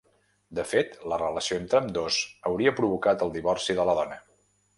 De 0.59 0.63
fet, 0.69 0.95
la 1.11 1.19
relació 1.21 1.59
entre 1.63 1.81
ambdós 1.81 2.17
hauria 2.53 2.75
provocat 2.81 3.27
el 3.29 3.35
divorci 3.37 3.79
de 3.83 3.87
la 3.93 3.97
dona. 4.01 4.21